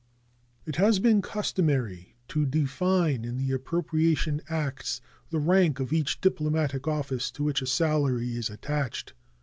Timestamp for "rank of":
5.37-5.93